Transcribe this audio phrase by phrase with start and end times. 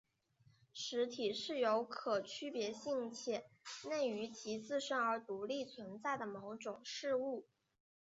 [0.73, 3.45] 实体是有可区别性且
[3.87, 7.45] 内于其自身而独立存在的某种事物。